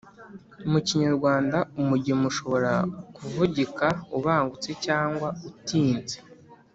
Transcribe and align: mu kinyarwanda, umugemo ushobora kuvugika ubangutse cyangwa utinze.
mu 0.71 0.79
kinyarwanda, 0.87 1.57
umugemo 1.81 2.23
ushobora 2.31 2.71
kuvugika 3.15 3.87
ubangutse 4.17 4.71
cyangwa 4.85 5.27
utinze. 5.49 6.17